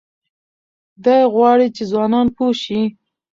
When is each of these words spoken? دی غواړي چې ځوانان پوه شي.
دی 1.03 1.19
غواړي 1.33 1.67
چې 1.75 1.83
ځوانان 1.91 2.27
پوه 2.35 2.53
شي. 2.63 2.81